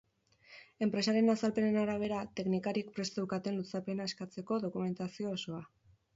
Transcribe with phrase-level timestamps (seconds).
[0.85, 5.63] Enpresaren azalpenen arabera, teknikariek prest zeukaten luzapena eskatzeko dokumentazio osoa.